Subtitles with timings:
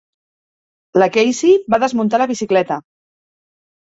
[1.01, 2.79] La Cassie va desmuntar la bicicleta.